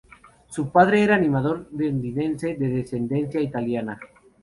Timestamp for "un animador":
1.13-1.69